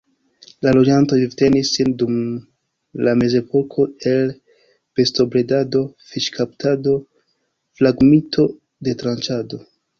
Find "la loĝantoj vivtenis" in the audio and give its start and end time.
0.67-1.73